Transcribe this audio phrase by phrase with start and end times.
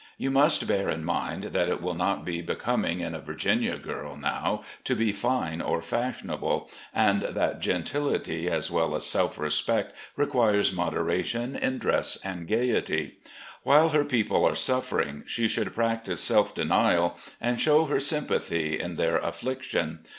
[0.17, 4.17] You must bear in mind that it will not be becoming in a Virginia girl
[4.17, 10.73] now to be fine or fashionable, and that gentility as well as self respect requires
[10.73, 13.19] moderation in dress and gaiety.
[13.61, 18.95] While her people are suffering, she should practise self denial and show her sympathy in
[18.95, 19.99] their affliction.